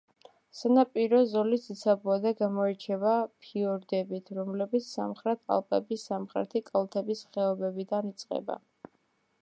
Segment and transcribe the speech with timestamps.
[0.59, 3.11] სანაპირო ზოლი ციცაბოა და გამოირჩევა
[3.45, 8.59] ფიორდებით, რომლებიც სამხრეთ ალპების სამხრეთი კალთების ხეობებიდან იწყება.